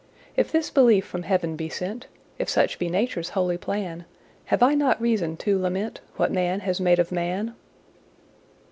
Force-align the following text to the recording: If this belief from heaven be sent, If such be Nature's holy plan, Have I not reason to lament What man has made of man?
If 0.35 0.51
this 0.51 0.71
belief 0.71 1.05
from 1.05 1.21
heaven 1.21 1.55
be 1.55 1.69
sent, 1.69 2.07
If 2.39 2.49
such 2.49 2.79
be 2.79 2.89
Nature's 2.89 3.29
holy 3.37 3.59
plan, 3.59 4.05
Have 4.45 4.63
I 4.63 4.73
not 4.73 4.99
reason 4.99 5.37
to 5.37 5.59
lament 5.59 6.01
What 6.15 6.31
man 6.31 6.61
has 6.61 6.81
made 6.81 6.97
of 6.97 7.11
man? 7.11 7.53